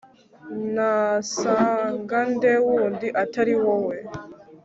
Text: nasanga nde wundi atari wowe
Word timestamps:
nasanga 0.73 2.17
nde 2.33 2.53
wundi 2.65 3.07
atari 3.23 3.53
wowe 3.63 3.97